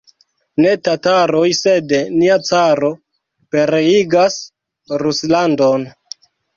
Ne 0.63 0.71
tataroj, 0.87 1.43
sed 1.57 1.93
nia 2.15 2.39
caro 2.49 2.91
pereigas 3.55 4.43
Ruslandon! 5.07 5.91